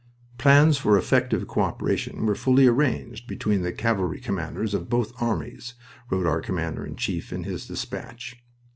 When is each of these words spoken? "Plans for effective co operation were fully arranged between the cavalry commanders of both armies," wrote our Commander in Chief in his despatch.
"Plans 0.39 0.79
for 0.79 0.97
effective 0.97 1.47
co 1.47 1.61
operation 1.61 2.25
were 2.25 2.33
fully 2.33 2.65
arranged 2.65 3.27
between 3.27 3.61
the 3.61 3.71
cavalry 3.71 4.19
commanders 4.19 4.73
of 4.73 4.89
both 4.89 5.13
armies," 5.21 5.75
wrote 6.09 6.25
our 6.25 6.41
Commander 6.41 6.83
in 6.83 6.95
Chief 6.95 7.31
in 7.31 7.43
his 7.43 7.67
despatch. 7.67 8.41